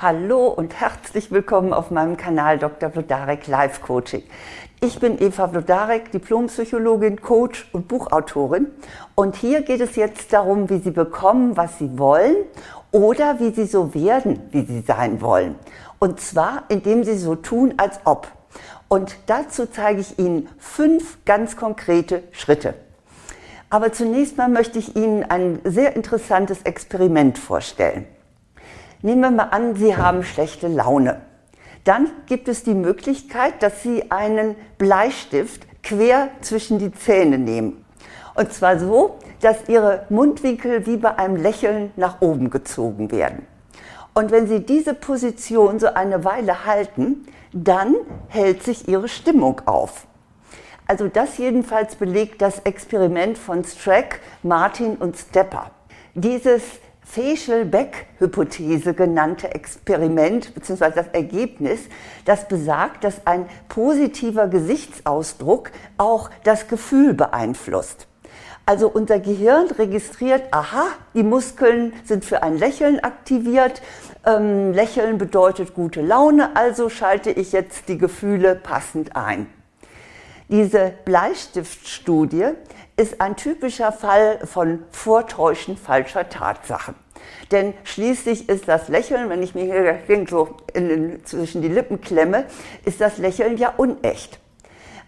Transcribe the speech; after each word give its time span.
Hallo 0.00 0.46
und 0.46 0.78
herzlich 0.78 1.32
willkommen 1.32 1.72
auf 1.72 1.90
meinem 1.90 2.16
Kanal 2.16 2.56
Dr. 2.56 2.90
Vlodarek 2.90 3.48
Life 3.48 3.80
Coaching. 3.80 4.22
Ich 4.80 5.00
bin 5.00 5.20
Eva 5.20 5.48
Vlodarek, 5.48 6.12
Diplompsychologin, 6.12 7.20
Coach 7.20 7.68
und 7.72 7.88
Buchautorin. 7.88 8.68
Und 9.16 9.34
hier 9.34 9.62
geht 9.62 9.80
es 9.80 9.96
jetzt 9.96 10.32
darum, 10.32 10.70
wie 10.70 10.78
Sie 10.78 10.92
bekommen, 10.92 11.56
was 11.56 11.78
Sie 11.78 11.98
wollen 11.98 12.36
oder 12.92 13.40
wie 13.40 13.50
Sie 13.50 13.66
so 13.66 13.92
werden, 13.92 14.38
wie 14.52 14.64
Sie 14.64 14.82
sein 14.82 15.20
wollen. 15.20 15.56
Und 15.98 16.20
zwar, 16.20 16.62
indem 16.68 17.02
Sie 17.02 17.18
so 17.18 17.34
tun, 17.34 17.74
als 17.76 17.98
ob. 18.04 18.28
Und 18.86 19.16
dazu 19.26 19.66
zeige 19.66 20.00
ich 20.00 20.16
Ihnen 20.16 20.48
fünf 20.58 21.24
ganz 21.24 21.56
konkrete 21.56 22.22
Schritte. 22.30 22.74
Aber 23.68 23.90
zunächst 23.92 24.36
mal 24.36 24.48
möchte 24.48 24.78
ich 24.78 24.94
Ihnen 24.94 25.24
ein 25.24 25.58
sehr 25.64 25.96
interessantes 25.96 26.62
Experiment 26.62 27.36
vorstellen. 27.36 28.06
Nehmen 29.00 29.20
wir 29.20 29.30
mal 29.30 29.44
an, 29.44 29.76
Sie 29.76 29.96
haben 29.96 30.24
schlechte 30.24 30.66
Laune. 30.66 31.20
Dann 31.84 32.10
gibt 32.26 32.48
es 32.48 32.64
die 32.64 32.74
Möglichkeit, 32.74 33.62
dass 33.62 33.82
Sie 33.82 34.10
einen 34.10 34.56
Bleistift 34.76 35.66
quer 35.82 36.30
zwischen 36.40 36.78
die 36.78 36.92
Zähne 36.92 37.38
nehmen. 37.38 37.84
Und 38.34 38.52
zwar 38.52 38.78
so, 38.78 39.18
dass 39.40 39.68
Ihre 39.68 40.04
Mundwinkel 40.08 40.84
wie 40.86 40.96
bei 40.96 41.16
einem 41.16 41.36
Lächeln 41.36 41.92
nach 41.96 42.20
oben 42.20 42.50
gezogen 42.50 43.10
werden. 43.12 43.46
Und 44.14 44.32
wenn 44.32 44.48
Sie 44.48 44.66
diese 44.66 44.94
Position 44.94 45.78
so 45.78 45.94
eine 45.94 46.24
Weile 46.24 46.64
halten, 46.66 47.24
dann 47.52 47.94
hält 48.26 48.64
sich 48.64 48.88
Ihre 48.88 49.08
Stimmung 49.08 49.62
auf. 49.66 50.08
Also 50.88 51.06
das 51.06 51.38
jedenfalls 51.38 51.94
belegt 51.94 52.42
das 52.42 52.60
Experiment 52.60 53.38
von 53.38 53.62
Strack, 53.62 54.20
Martin 54.42 54.96
und 54.96 55.16
Stepper. 55.16 55.70
Dieses 56.14 56.62
Facial-Back-Hypothese 57.10 58.92
genannte 58.92 59.54
Experiment 59.54 60.54
bzw. 60.54 60.90
das 60.94 61.08
Ergebnis, 61.08 61.80
das 62.26 62.46
besagt, 62.48 63.02
dass 63.02 63.26
ein 63.26 63.46
positiver 63.68 64.46
Gesichtsausdruck 64.46 65.70
auch 65.96 66.28
das 66.44 66.68
Gefühl 66.68 67.14
beeinflusst. 67.14 68.06
Also 68.66 68.88
unser 68.88 69.18
Gehirn 69.20 69.68
registriert, 69.68 70.42
aha, 70.50 70.88
die 71.14 71.22
Muskeln 71.22 71.94
sind 72.04 72.26
für 72.26 72.42
ein 72.42 72.58
Lächeln 72.58 73.00
aktiviert. 73.00 73.80
Ähm, 74.26 74.74
Lächeln 74.74 75.16
bedeutet 75.16 75.72
gute 75.72 76.02
Laune, 76.02 76.54
also 76.54 76.90
schalte 76.90 77.30
ich 77.30 77.52
jetzt 77.52 77.88
die 77.88 77.96
Gefühle 77.96 78.54
passend 78.54 79.16
ein. 79.16 79.46
Diese 80.50 80.94
Bleistiftstudie 81.04 82.46
ist 82.96 83.20
ein 83.20 83.36
typischer 83.36 83.92
Fall 83.92 84.38
von 84.46 84.82
Vortäuschen 84.90 85.76
falscher 85.76 86.30
Tatsachen. 86.30 86.94
Denn 87.50 87.74
schließlich 87.84 88.48
ist 88.48 88.66
das 88.66 88.88
Lächeln, 88.88 89.28
wenn 89.28 89.42
ich 89.42 89.54
mir 89.54 89.64
hier 89.64 90.26
so 90.26 90.56
den, 90.74 91.22
zwischen 91.26 91.60
die 91.60 91.68
Lippen 91.68 92.00
klemme, 92.00 92.46
ist 92.86 93.00
das 93.00 93.18
Lächeln 93.18 93.58
ja 93.58 93.74
unecht. 93.76 94.40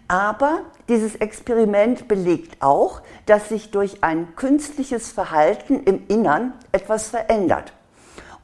Aber 0.07 0.61
dieses 0.89 1.15
Experiment 1.15 2.07
belegt 2.07 2.57
auch, 2.61 3.01
dass 3.25 3.49
sich 3.49 3.71
durch 3.71 4.03
ein 4.03 4.35
künstliches 4.35 5.11
Verhalten 5.11 5.81
im 5.85 6.05
Innern 6.07 6.53
etwas 6.71 7.07
verändert. 7.07 7.73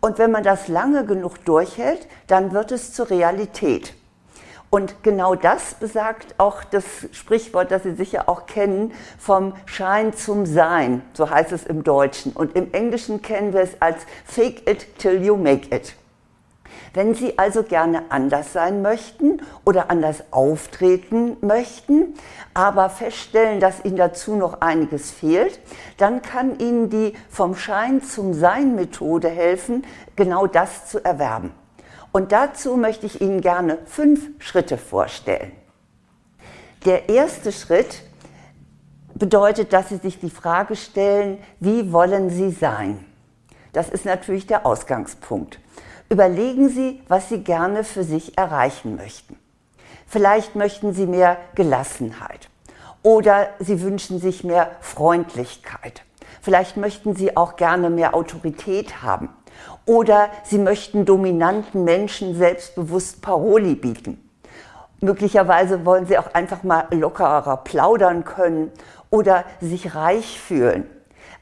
Und 0.02 0.18
wenn 0.18 0.32
man 0.32 0.44
das 0.44 0.68
lange 0.68 1.06
genug 1.06 1.46
durchhält, 1.46 2.08
dann 2.26 2.54
wird 2.54 2.72
es 2.72 2.94
zur 2.94 3.12
Realität. 3.12 3.94
Und 4.70 5.02
genau 5.02 5.36
das 5.36 5.76
besagt 5.76 6.36
auch 6.38 6.64
das 6.64 6.84
Sprichwort, 7.14 7.72
das 7.72 7.84
Sie 7.84 7.96
sicher 7.96 8.28
auch 8.28 8.48
kennen, 8.48 8.92
vom 9.18 9.54
Schein 9.66 10.14
zum 10.14 10.46
Sein, 10.46 11.02
so 11.14 11.30
heißt 11.30 11.54
es 11.54 11.66
im 11.66 11.84
Deutschen. 11.84 12.34
Und 12.34 12.56
im 12.56 12.74
Englischen 12.74 13.22
kennen 13.22 13.54
wir 13.54 13.62
es 13.62 13.82
als 13.82 13.98
Fake 14.26 14.70
it 14.70 15.00
till 15.00 15.24
you 15.24 15.38
make 15.38 15.74
it. 15.74 15.96
Wenn 16.94 17.14
Sie 17.14 17.38
also 17.38 17.64
gerne 17.64 18.04
anders 18.10 18.54
sein 18.54 18.82
möchten 18.82 19.42
oder 19.66 19.90
anders 19.90 20.24
auftreten 20.32 21.38
möchten, 21.42 22.16
aber 22.54 22.90
feststellen, 22.90 23.60
dass 23.60 23.86
Ihnen 23.86 23.98
dazu 23.98 24.36
noch 24.36 24.62
einiges 24.62 25.12
fehlt, 25.12 25.60
dann 25.98 26.22
kann 26.22 26.60
Ihnen 26.60 26.90
die 26.90 27.14
vom 27.30 27.56
Schein 27.56 28.02
zum 28.02 28.34
Sein 28.34 28.76
Methode 28.76 29.30
helfen, 29.30 29.86
genau 30.16 30.48
das 30.48 30.88
zu 30.88 31.04
erwerben. 31.04 31.54
Und 32.12 32.32
dazu 32.32 32.78
möchte 32.78 33.06
ich 33.06 33.22
Ihnen 33.22 33.42
gerne 33.42 33.80
fünf 33.86 34.30
Schritte 34.40 34.78
vorstellen. 34.78 35.52
Der 36.86 37.10
erste 37.10 37.52
Schritt 37.52 38.02
bedeutet, 39.14 39.74
dass 39.74 39.90
Sie 39.90 39.98
sich 39.98 40.20
die 40.20 40.30
Frage 40.30 40.76
stellen, 40.76 41.40
wie 41.60 41.92
wollen 41.92 42.30
Sie 42.30 42.52
sein? 42.52 43.06
Das 43.74 43.90
ist 43.90 44.06
natürlich 44.06 44.48
der 44.48 44.66
Ausgangspunkt. 44.66 45.60
Überlegen 46.10 46.70
Sie, 46.70 47.02
was 47.08 47.30
Sie 47.30 47.44
gerne 47.44 47.84
für 47.84 48.04
sich 48.04 48.38
erreichen 48.38 48.96
möchten. 48.96 49.38
Vielleicht 50.08 50.56
möchten 50.56 50.94
Sie 50.94 51.06
mehr 51.06 51.38
Gelassenheit 51.56 52.50
oder 53.04 53.50
Sie 53.60 53.82
wünschen 53.82 54.20
sich 54.20 54.44
mehr 54.44 54.72
Freundlichkeit. 54.80 56.04
Vielleicht 56.42 56.78
möchten 56.78 57.16
Sie 57.16 57.36
auch 57.36 57.58
gerne 57.58 57.90
mehr 57.90 58.16
Autorität 58.16 59.02
haben 59.02 59.30
oder 59.86 60.30
sie 60.44 60.58
möchten 60.58 61.06
dominanten 61.06 61.84
Menschen 61.84 62.36
selbstbewusst 62.36 63.22
Paroli 63.22 63.76
bieten. 63.76 64.24
Möglicherweise 65.00 65.86
wollen 65.86 66.08
sie 66.08 66.18
auch 66.18 66.34
einfach 66.34 66.64
mal 66.64 66.88
lockerer 66.92 67.58
plaudern 67.58 68.26
können 68.26 68.72
oder 69.10 69.46
sich 69.62 69.96
reich 69.96 70.40
fühlen. 70.40 70.88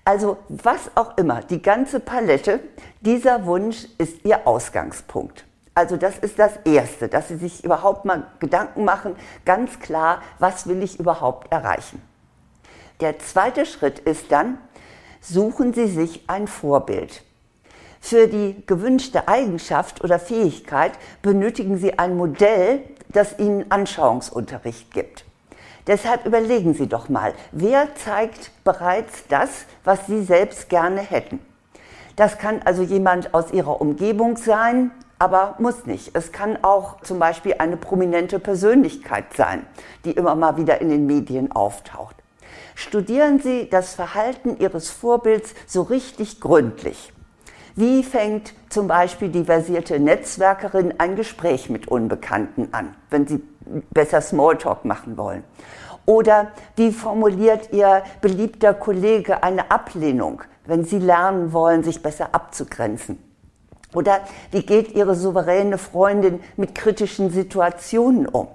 Also 0.03 0.37
was 0.49 0.91
auch 0.95 1.17
immer, 1.17 1.41
die 1.41 1.61
ganze 1.61 1.99
Palette, 1.99 2.59
dieser 3.01 3.45
Wunsch 3.45 3.87
ist 3.97 4.23
ihr 4.23 4.45
Ausgangspunkt. 4.45 5.45
Also 5.73 5.97
das 5.97 6.17
ist 6.17 6.39
das 6.39 6.53
Erste, 6.63 7.09
dass 7.09 7.27
Sie 7.27 7.35
sich 7.35 7.65
überhaupt 7.65 8.05
mal 8.05 8.27
Gedanken 8.39 8.85
machen, 8.85 9.15
ganz 9.43 9.79
klar, 9.79 10.21
was 10.39 10.67
will 10.67 10.81
ich 10.81 10.99
überhaupt 10.99 11.51
erreichen. 11.51 12.01
Der 13.01 13.19
zweite 13.19 13.65
Schritt 13.65 13.99
ist 13.99 14.31
dann, 14.31 14.57
suchen 15.19 15.73
Sie 15.73 15.87
sich 15.87 16.29
ein 16.29 16.47
Vorbild. 16.47 17.23
Für 18.07 18.27
die 18.27 18.61
gewünschte 18.67 19.27
Eigenschaft 19.27 20.03
oder 20.03 20.19
Fähigkeit 20.19 20.91
benötigen 21.23 21.79
Sie 21.79 21.97
ein 21.97 22.15
Modell, 22.15 22.83
das 23.09 23.39
Ihnen 23.39 23.71
Anschauungsunterricht 23.71 24.93
gibt. 24.93 25.25
Deshalb 25.87 26.23
überlegen 26.27 26.75
Sie 26.75 26.85
doch 26.85 27.09
mal, 27.09 27.33
wer 27.51 27.95
zeigt 27.95 28.51
bereits 28.63 29.25
das, 29.27 29.65
was 29.83 30.05
Sie 30.05 30.23
selbst 30.23 30.69
gerne 30.69 31.01
hätten. 31.01 31.39
Das 32.15 32.37
kann 32.37 32.61
also 32.63 32.83
jemand 32.83 33.33
aus 33.33 33.51
Ihrer 33.51 33.81
Umgebung 33.81 34.37
sein, 34.37 34.91
aber 35.17 35.55
muss 35.57 35.87
nicht. 35.87 36.15
Es 36.15 36.31
kann 36.31 36.63
auch 36.63 37.01
zum 37.01 37.17
Beispiel 37.17 37.55
eine 37.57 37.75
prominente 37.75 38.37
Persönlichkeit 38.37 39.33
sein, 39.35 39.65
die 40.05 40.11
immer 40.11 40.35
mal 40.35 40.57
wieder 40.57 40.79
in 40.79 40.89
den 40.89 41.07
Medien 41.07 41.51
auftaucht. 41.51 42.17
Studieren 42.75 43.39
Sie 43.39 43.67
das 43.67 43.95
Verhalten 43.95 44.59
Ihres 44.59 44.91
Vorbilds 44.91 45.55
so 45.65 45.81
richtig 45.81 46.39
gründlich. 46.39 47.11
Wie 47.77 48.03
fängt 48.03 48.53
zum 48.69 48.87
Beispiel 48.87 49.27
die 49.27 49.43
versierte 49.43 49.99
Netzwerkerin 49.99 50.93
ein 50.97 51.17
Gespräch 51.17 51.69
mit 51.69 51.89
Unbekannten 51.89 52.69
an, 52.71 52.95
wenn 53.09 53.27
sie 53.27 53.43
besser 53.91 54.21
Smalltalk 54.21 54.85
machen 54.85 55.17
wollen? 55.17 55.43
Oder 56.05 56.53
wie 56.77 56.93
formuliert 56.93 57.73
Ihr 57.73 58.03
beliebter 58.21 58.73
Kollege 58.73 59.43
eine 59.43 59.71
Ablehnung, 59.71 60.41
wenn 60.65 60.85
Sie 60.85 60.99
lernen 60.99 61.51
wollen, 61.51 61.83
sich 61.83 62.01
besser 62.01 62.29
abzugrenzen? 62.31 63.17
Oder 63.93 64.21
wie 64.51 64.65
geht 64.65 64.93
Ihre 64.93 65.15
souveräne 65.15 65.77
Freundin 65.77 66.39
mit 66.55 66.75
kritischen 66.75 67.29
Situationen 67.29 68.25
um? 68.25 68.47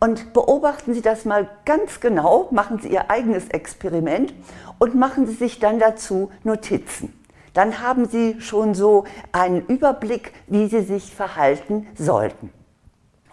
Und 0.00 0.32
beobachten 0.32 0.94
Sie 0.94 1.02
das 1.02 1.24
mal 1.24 1.48
ganz 1.64 2.00
genau, 2.00 2.48
machen 2.50 2.80
Sie 2.80 2.88
Ihr 2.88 3.08
eigenes 3.08 3.48
Experiment 3.50 4.34
und 4.80 4.96
machen 4.96 5.28
Sie 5.28 5.34
sich 5.34 5.60
dann 5.60 5.78
dazu 5.78 6.32
Notizen 6.42 7.21
dann 7.54 7.80
haben 7.80 8.06
Sie 8.06 8.40
schon 8.40 8.74
so 8.74 9.04
einen 9.32 9.66
Überblick, 9.66 10.32
wie 10.46 10.68
Sie 10.68 10.82
sich 10.82 11.14
verhalten 11.14 11.86
sollten. 11.96 12.52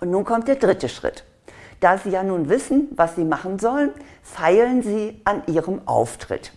Und 0.02 0.12
nun 0.12 0.26
kommt 0.26 0.48
der 0.48 0.56
dritte 0.56 0.90
Schritt. 0.90 1.26
Da 1.80 1.98
Sie 1.98 2.10
ja 2.10 2.24
nun 2.24 2.50
wissen, 2.50 2.90
was 2.96 3.16
Sie 3.16 3.24
machen 3.24 3.60
sollen, 3.60 3.92
feilen 4.22 4.82
Sie 4.82 5.22
an 5.24 5.44
Ihrem 5.48 5.88
Auftritt. 5.88 6.52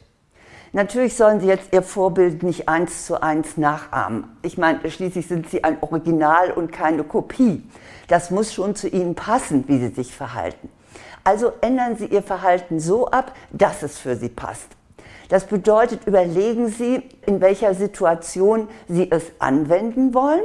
Natürlich 0.72 1.16
sollen 1.16 1.38
Sie 1.38 1.46
jetzt 1.46 1.72
Ihr 1.72 1.82
Vorbild 1.82 2.42
nicht 2.42 2.68
eins 2.68 3.06
zu 3.06 3.22
eins 3.22 3.56
nachahmen. 3.56 4.36
Ich 4.42 4.56
meine, 4.56 4.90
schließlich 4.90 5.28
sind 5.28 5.48
Sie 5.50 5.62
ein 5.62 5.76
Original 5.82 6.50
und 6.50 6.72
keine 6.72 7.04
Kopie. 7.04 7.62
Das 8.08 8.30
muss 8.30 8.54
schon 8.54 8.74
zu 8.74 8.88
Ihnen 8.88 9.14
passen, 9.14 9.64
wie 9.68 9.78
Sie 9.78 9.90
sich 9.90 10.14
verhalten. 10.14 10.70
Also 11.24 11.52
ändern 11.60 11.96
Sie 11.96 12.06
Ihr 12.06 12.22
Verhalten 12.22 12.80
so 12.80 13.06
ab, 13.08 13.34
dass 13.52 13.82
es 13.82 13.98
für 13.98 14.16
Sie 14.16 14.30
passt. 14.30 14.68
Das 15.32 15.46
bedeutet, 15.46 16.06
überlegen 16.06 16.68
Sie, 16.68 17.08
in 17.24 17.40
welcher 17.40 17.72
Situation 17.72 18.68
Sie 18.86 19.10
es 19.10 19.22
anwenden 19.38 20.12
wollen 20.12 20.42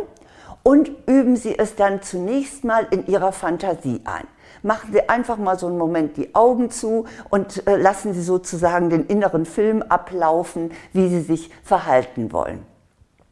und 0.63 0.89
üben 1.07 1.35
Sie 1.35 1.59
es 1.59 1.75
dann 1.75 2.01
zunächst 2.01 2.63
mal 2.63 2.87
in 2.91 3.05
Ihrer 3.05 3.33
Fantasie 3.33 3.99
ein. 4.05 4.25
Machen 4.63 4.93
Sie 4.93 5.09
einfach 5.09 5.35
mal 5.35 5.59
so 5.59 5.67
einen 5.67 5.77
Moment 5.77 6.15
die 6.15 6.33
Augen 6.33 6.71
zu 6.71 7.03
und 7.29 7.67
äh, 7.67 7.75
lassen 7.75 8.13
Sie 8.13 8.21
sozusagen 8.21 8.89
den 8.89 9.05
inneren 9.07 9.45
Film 9.45 9.81
ablaufen, 9.81 10.71
wie 10.93 11.09
Sie 11.09 11.19
sich 11.19 11.51
verhalten 11.65 12.31
wollen. 12.31 12.65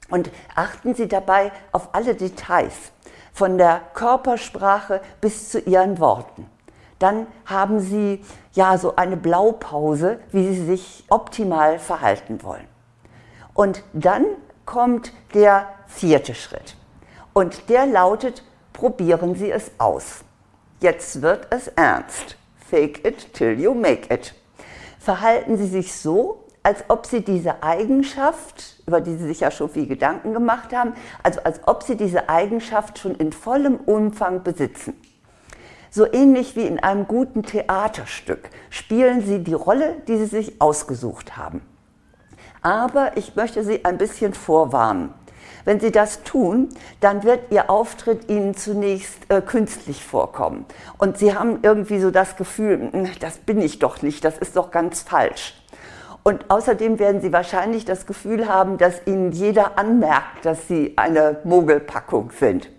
Und 0.09 0.31
achten 0.55 0.93
Sie 0.93 1.07
dabei 1.07 1.53
auf 1.71 1.87
alle 1.93 2.15
Details, 2.15 2.75
von 3.31 3.57
der 3.57 3.79
Körpersprache 3.93 4.99
bis 5.21 5.51
zu 5.51 5.59
Ihren 5.59 5.99
Worten. 5.99 6.47
Dann 6.99 7.27
haben 7.45 7.79
Sie 7.79 8.21
ja 8.53 8.77
so 8.77 8.95
eine 8.95 9.17
Blaupause, 9.17 10.19
wie 10.31 10.53
Sie 10.53 10.65
sich 10.65 11.05
optimal 11.09 11.79
verhalten 11.79 12.41
wollen. 12.43 12.67
Und 13.53 13.83
dann 13.93 14.25
kommt 14.65 15.13
der 15.33 15.67
vierte 15.87 16.35
Schritt. 16.35 16.75
Und 17.33 17.69
der 17.69 17.85
lautet, 17.85 18.43
probieren 18.73 19.35
Sie 19.35 19.51
es 19.51 19.71
aus. 19.77 20.23
Jetzt 20.81 21.21
wird 21.21 21.47
es 21.51 21.67
ernst. 21.69 22.37
Fake 22.69 23.05
it 23.05 23.33
till 23.33 23.59
you 23.59 23.73
make 23.73 24.13
it. 24.13 24.33
Verhalten 24.99 25.57
Sie 25.57 25.67
sich 25.67 25.93
so, 25.93 26.45
als 26.63 26.83
ob 26.87 27.05
Sie 27.05 27.21
diese 27.21 27.61
Eigenschaft, 27.61 28.81
über 28.87 28.99
die 28.99 29.15
Sie 29.15 29.27
sich 29.27 29.41
ja 29.41 29.51
schon 29.51 29.69
viel 29.69 29.85
Gedanken 29.85 30.33
gemacht 30.33 30.73
haben, 30.73 30.93
also 31.21 31.39
als 31.43 31.59
ob 31.67 31.83
Sie 31.83 31.95
diese 31.95 32.27
Eigenschaft 32.27 32.97
schon 32.97 33.15
in 33.15 33.31
vollem 33.31 33.75
Umfang 33.75 34.43
besitzen. 34.43 34.99
So 35.95 36.05
ähnlich 36.11 36.57
wie 36.57 36.67
in 36.67 36.77
einem 36.77 37.07
guten 37.07 37.43
Theaterstück 37.43 38.49
spielen 38.69 39.21
Sie 39.21 39.41
die 39.41 39.53
Rolle, 39.53 39.95
die 40.09 40.17
Sie 40.17 40.25
sich 40.25 40.59
ausgesucht 40.59 41.37
haben. 41.37 41.61
Aber 42.61 43.15
ich 43.15 43.37
möchte 43.37 43.63
Sie 43.63 43.85
ein 43.85 43.97
bisschen 43.97 44.33
vorwarnen. 44.33 45.13
Wenn 45.63 45.79
Sie 45.79 45.93
das 45.93 46.23
tun, 46.23 46.67
dann 46.99 47.23
wird 47.23 47.49
Ihr 47.49 47.69
Auftritt 47.69 48.29
Ihnen 48.29 48.57
zunächst 48.57 49.19
äh, 49.29 49.39
künstlich 49.39 50.03
vorkommen. 50.03 50.65
Und 50.97 51.17
Sie 51.17 51.33
haben 51.33 51.59
irgendwie 51.61 52.01
so 52.01 52.11
das 52.11 52.35
Gefühl, 52.35 52.89
hm, 52.91 53.11
das 53.21 53.37
bin 53.37 53.61
ich 53.61 53.79
doch 53.79 54.01
nicht, 54.01 54.25
das 54.25 54.37
ist 54.37 54.57
doch 54.57 54.71
ganz 54.71 55.01
falsch. 55.01 55.53
Und 56.23 56.51
außerdem 56.51 56.99
werden 56.99 57.21
Sie 57.21 57.31
wahrscheinlich 57.31 57.85
das 57.85 58.05
Gefühl 58.05 58.49
haben, 58.49 58.77
dass 58.77 59.07
Ihnen 59.07 59.31
jeder 59.31 59.79
anmerkt, 59.79 60.43
dass 60.43 60.67
Sie 60.67 60.97
eine 60.97 61.39
Mogelpackung 61.45 62.31
sind. 62.37 62.69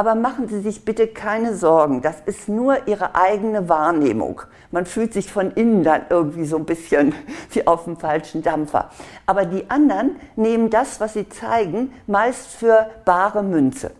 Aber 0.00 0.14
machen 0.14 0.48
Sie 0.48 0.60
sich 0.60 0.86
bitte 0.86 1.08
keine 1.08 1.54
Sorgen, 1.54 2.00
das 2.00 2.22
ist 2.24 2.48
nur 2.48 2.88
Ihre 2.88 3.14
eigene 3.14 3.68
Wahrnehmung. 3.68 4.40
Man 4.70 4.86
fühlt 4.86 5.12
sich 5.12 5.30
von 5.30 5.50
innen 5.50 5.84
dann 5.84 6.06
irgendwie 6.08 6.46
so 6.46 6.56
ein 6.56 6.64
bisschen 6.64 7.14
wie 7.50 7.66
auf 7.66 7.84
dem 7.84 7.98
falschen 7.98 8.40
Dampfer. 8.42 8.88
Aber 9.26 9.44
die 9.44 9.68
anderen 9.68 10.16
nehmen 10.36 10.70
das, 10.70 11.00
was 11.00 11.12
Sie 11.12 11.28
zeigen, 11.28 11.92
meist 12.06 12.46
für 12.46 12.86
bare 13.04 13.42
Münze. 13.42 13.90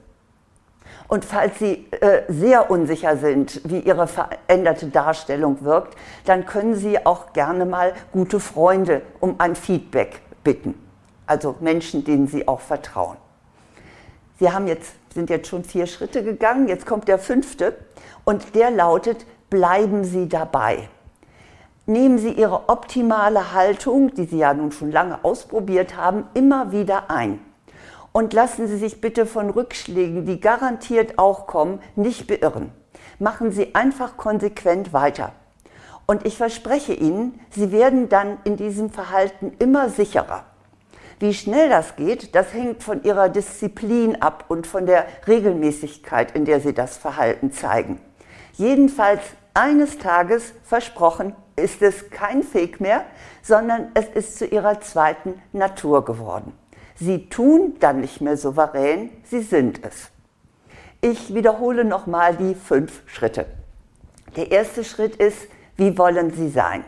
Und 1.07 1.27
falls 1.27 1.59
Sie 1.59 1.87
äh, 2.01 2.23
sehr 2.29 2.71
unsicher 2.71 3.19
sind, 3.19 3.61
wie 3.65 3.81
Ihre 3.81 4.07
veränderte 4.07 4.87
Darstellung 4.87 5.63
wirkt, 5.63 5.99
dann 6.25 6.47
können 6.47 6.77
Sie 6.77 7.05
auch 7.05 7.35
gerne 7.35 7.67
mal 7.67 7.93
gute 8.11 8.41
Freunde 8.41 9.03
um 9.21 9.35
ein 9.37 9.55
Feedback 9.55 10.23
bitten. 10.45 10.75
Also 11.27 11.57
Menschen, 11.61 12.05
denen 12.05 12.27
Sie 12.27 12.49
auch 12.49 12.61
vertrauen. 12.61 13.19
Sie 14.39 14.51
haben 14.51 14.67
jetzt, 14.67 14.95
sind 15.13 15.31
jetzt 15.31 15.49
schon 15.49 15.65
vier 15.65 15.87
Schritte 15.87 16.23
gegangen, 16.23 16.69
jetzt 16.69 16.87
kommt 16.87 17.09
der 17.09 17.19
fünfte 17.19 17.77
und 18.25 18.55
der 18.55 18.71
lautet, 18.71 19.27
bleiben 19.49 20.05
Sie 20.05 20.29
dabei. 20.29 20.89
Nehmen 21.87 22.19
Sie 22.19 22.33
Ihre 22.33 22.69
optimale 22.69 23.53
Haltung, 23.53 24.15
die 24.15 24.25
Sie 24.25 24.39
ja 24.39 24.55
nun 24.55 24.71
schon 24.71 24.93
lange 24.93 25.25
ausprobiert 25.25 25.97
haben, 25.97 26.25
immer 26.35 26.71
wieder 26.71 27.11
ein. 27.11 27.41
Und 28.13 28.33
lassen 28.33 28.67
Sie 28.69 28.77
sich 28.77 29.01
bitte 29.01 29.27
von 29.27 29.51
Rückschlägen, 29.51 30.25
die 30.27 30.41
garantiert 30.41 31.19
auch 31.19 31.47
kommen, 31.47 31.81
nicht 31.97 32.27
beirren. 32.27 32.73
Machen 33.19 33.51
Sie 33.51 33.75
einfach 33.75 34.17
konsequent 34.17 34.93
weiter. 34.93 35.33
Und 36.07 36.27
ich 36.27 36.37
verspreche 36.37 36.93
Ihnen, 36.93 37.41
Sie 37.51 37.71
werden 37.73 38.09
dann 38.09 38.39
in 38.45 38.57
diesem 38.57 38.91
Verhalten 38.91 39.53
immer 39.59 39.89
sicherer. 39.89 40.45
Wie 41.21 41.35
schnell 41.35 41.69
das 41.69 41.97
geht, 41.97 42.35
das 42.35 42.55
hängt 42.55 42.83
von 42.83 43.05
Ihrer 43.05 43.29
Disziplin 43.29 44.23
ab 44.23 44.47
und 44.49 44.67
von 44.67 44.87
der 44.87 45.07
Regelmäßigkeit, 45.29 46.35
in 46.35 46.47
der 46.47 46.61
Sie 46.61 46.73
das 46.73 46.97
Verhalten 46.97 47.53
zeigen. 47.53 48.01
Jedenfalls 48.55 49.21
eines 49.53 49.99
Tages, 49.99 50.55
versprochen, 50.65 51.37
ist 51.57 51.83
es 51.83 52.09
kein 52.09 52.43
Fake 52.43 52.81
mehr, 52.81 53.05
sondern 53.43 53.89
es 53.93 54.07
ist 54.07 54.39
zu 54.39 54.47
Ihrer 54.47 54.81
zweiten 54.81 55.35
Natur 55.53 56.07
geworden. 56.07 56.55
Sie 56.95 57.29
tun 57.29 57.77
dann 57.81 58.01
nicht 58.01 58.23
mehr 58.23 58.39
souverän, 58.39 59.11
sie 59.25 59.41
sind 59.41 59.85
es. 59.85 60.11
Ich 61.03 61.35
wiederhole 61.35 61.85
nochmal 61.85 62.37
die 62.37 62.55
fünf 62.55 63.03
Schritte. 63.07 63.45
Der 64.37 64.51
erste 64.51 64.85
Schritt 64.85 65.17
ist, 65.17 65.49
wie 65.77 65.97
wollen 65.97 66.31
Sie 66.31 66.49
sein? 66.49 66.85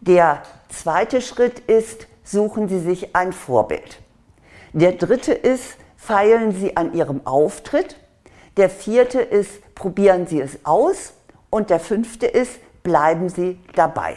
Der 0.00 0.42
zweite 0.68 1.20
Schritt 1.22 1.60
ist, 1.60 2.06
suchen 2.26 2.68
Sie 2.68 2.80
sich 2.80 3.16
ein 3.16 3.32
Vorbild. 3.32 4.02
Der 4.72 4.92
dritte 4.92 5.32
ist, 5.32 5.76
feilen 5.96 6.52
Sie 6.52 6.76
an 6.76 6.92
Ihrem 6.92 7.26
Auftritt. 7.26 7.96
Der 8.58 8.68
vierte 8.68 9.20
ist, 9.20 9.74
probieren 9.74 10.26
Sie 10.26 10.40
es 10.40 10.64
aus. 10.64 11.14
Und 11.48 11.70
der 11.70 11.80
fünfte 11.80 12.26
ist, 12.26 12.58
bleiben 12.82 13.30
Sie 13.30 13.58
dabei. 13.74 14.16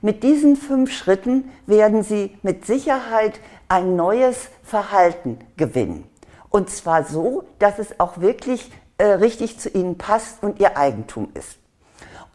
Mit 0.00 0.22
diesen 0.22 0.56
fünf 0.56 0.92
Schritten 0.92 1.50
werden 1.66 2.02
Sie 2.02 2.38
mit 2.42 2.64
Sicherheit 2.64 3.40
ein 3.68 3.96
neues 3.96 4.48
Verhalten 4.62 5.38
gewinnen. 5.56 6.08
Und 6.48 6.70
zwar 6.70 7.04
so, 7.04 7.44
dass 7.58 7.78
es 7.78 7.98
auch 7.98 8.20
wirklich 8.20 8.70
äh, 8.98 9.04
richtig 9.04 9.58
zu 9.58 9.68
Ihnen 9.68 9.98
passt 9.98 10.42
und 10.42 10.60
Ihr 10.60 10.76
Eigentum 10.76 11.28
ist. 11.34 11.58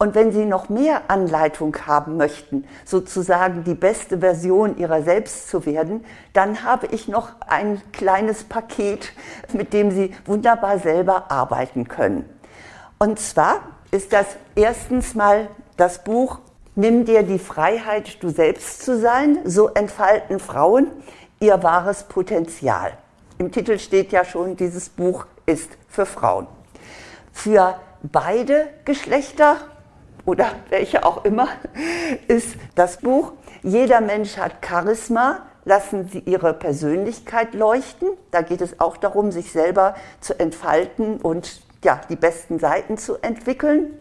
Und 0.02 0.16
wenn 0.16 0.32
Sie 0.32 0.46
noch 0.46 0.68
mehr 0.68 1.02
Anleitung 1.06 1.76
haben 1.86 2.16
möchten, 2.16 2.64
sozusagen 2.84 3.62
die 3.62 3.76
beste 3.76 4.18
Version 4.18 4.76
Ihrer 4.76 5.02
selbst 5.02 5.46
zu 5.46 5.64
werden, 5.64 6.04
dann 6.32 6.64
habe 6.64 6.88
ich 6.88 7.06
noch 7.06 7.28
ein 7.46 7.80
kleines 7.92 8.42
Paket, 8.42 9.12
mit 9.52 9.72
dem 9.72 9.92
Sie 9.92 10.12
wunderbar 10.24 10.80
selber 10.80 11.30
arbeiten 11.30 11.86
können. 11.86 12.28
Und 12.98 13.20
zwar 13.20 13.60
ist 13.92 14.12
das 14.12 14.26
erstens 14.56 15.14
mal 15.14 15.46
das 15.76 16.02
Buch 16.02 16.40
Nimm 16.74 17.04
dir 17.04 17.22
die 17.22 17.38
Freiheit, 17.38 18.20
du 18.24 18.30
selbst 18.30 18.82
zu 18.84 18.98
sein. 18.98 19.38
So 19.44 19.68
entfalten 19.68 20.40
Frauen 20.40 20.90
ihr 21.38 21.62
wahres 21.62 22.02
Potenzial. 22.02 22.98
Im 23.38 23.52
Titel 23.52 23.78
steht 23.78 24.10
ja 24.10 24.24
schon, 24.24 24.56
dieses 24.56 24.88
Buch 24.88 25.26
ist 25.46 25.70
für 25.86 26.06
Frauen. 26.06 26.48
Für 27.32 27.76
beide 28.02 28.68
Geschlechter 28.84 29.58
oder 30.24 30.52
welche 30.68 31.04
auch 31.04 31.24
immer 31.24 31.48
ist 32.28 32.56
das 32.74 32.98
Buch 32.98 33.32
Jeder 33.64 34.00
Mensch 34.00 34.38
hat 34.38 34.54
Charisma, 34.66 35.46
lassen 35.64 36.08
Sie 36.08 36.18
Ihre 36.18 36.52
Persönlichkeit 36.52 37.54
leuchten. 37.54 38.08
Da 38.32 38.42
geht 38.42 38.60
es 38.60 38.80
auch 38.80 38.96
darum, 38.96 39.30
sich 39.30 39.52
selber 39.52 39.94
zu 40.20 40.36
entfalten 40.38 41.18
und 41.18 41.62
ja, 41.84 42.00
die 42.08 42.16
besten 42.16 42.58
Seiten 42.58 42.98
zu 42.98 43.18
entwickeln. 43.22 43.96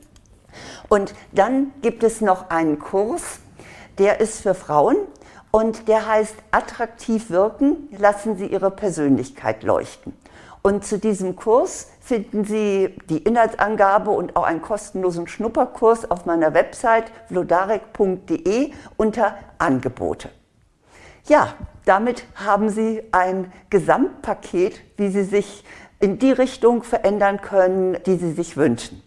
Und 0.89 1.13
dann 1.31 1.71
gibt 1.83 2.03
es 2.03 2.21
noch 2.21 2.49
einen 2.49 2.79
Kurs, 2.79 3.21
der 3.99 4.19
ist 4.19 4.41
für 4.41 4.55
Frauen 4.55 4.97
und 5.51 5.87
der 5.87 6.07
heißt 6.07 6.35
attraktiv 6.49 7.29
wirken, 7.29 7.87
lassen 7.95 8.35
Sie 8.35 8.47
Ihre 8.47 8.71
Persönlichkeit 8.71 9.61
leuchten. 9.61 10.13
Und 10.63 10.85
zu 10.85 10.97
diesem 10.97 11.35
Kurs 11.35 11.89
finden 12.11 12.43
Sie 12.43 12.93
die 13.09 13.19
Inhaltsangabe 13.19 14.11
und 14.11 14.35
auch 14.35 14.43
einen 14.43 14.61
kostenlosen 14.61 15.27
Schnupperkurs 15.27 16.11
auf 16.11 16.25
meiner 16.25 16.53
Website 16.53 17.05
vlodarek.de 17.29 18.73
unter 18.97 19.35
Angebote. 19.59 20.29
Ja, 21.29 21.53
damit 21.85 22.25
haben 22.35 22.67
Sie 22.67 23.01
ein 23.13 23.53
Gesamtpaket, 23.69 24.81
wie 24.97 25.07
Sie 25.07 25.23
sich 25.23 25.63
in 26.01 26.19
die 26.19 26.33
Richtung 26.33 26.83
verändern 26.83 27.39
können, 27.39 27.97
die 28.05 28.17
Sie 28.17 28.33
sich 28.33 28.57
wünschen. 28.57 29.01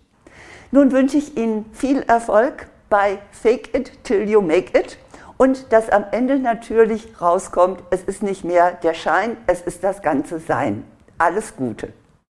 Nun 0.70 0.90
wünsche 0.90 1.18
ich 1.18 1.36
Ihnen 1.36 1.66
viel 1.74 2.00
Erfolg 2.04 2.68
bei 2.88 3.18
Fake 3.32 3.76
It 3.76 4.02
Till 4.04 4.26
You 4.26 4.40
Make 4.40 4.78
It 4.78 4.96
und 5.36 5.74
dass 5.74 5.90
am 5.90 6.06
Ende 6.10 6.38
natürlich 6.38 7.20
rauskommt, 7.20 7.82
es 7.90 8.02
ist 8.04 8.22
nicht 8.22 8.44
mehr 8.44 8.72
der 8.72 8.94
Schein, 8.94 9.36
es 9.46 9.60
ist 9.60 9.84
das 9.84 10.00
ganze 10.00 10.38
Sein. 10.38 10.84
Alles 11.18 11.54
Gute. 11.54 11.92